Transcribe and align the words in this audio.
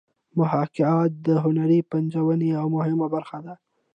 محاکات 0.39 1.11
د 1.27 1.27
هنري 1.43 1.79
پنځونې 1.91 2.47
یوه 2.55 2.69
مهمه 2.75 3.07
برخه 3.15 3.37
ده 3.45 3.53